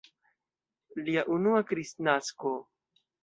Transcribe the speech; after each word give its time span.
Lia 1.01 1.25
unua 1.35 1.61
Kristnasko! 1.73 2.55